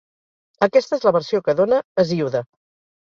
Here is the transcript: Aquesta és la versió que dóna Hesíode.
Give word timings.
Aquesta 0.67 0.97
és 0.99 1.05
la 1.07 1.13
versió 1.17 1.43
que 1.49 1.55
dóna 1.63 1.83
Hesíode. 2.05 2.43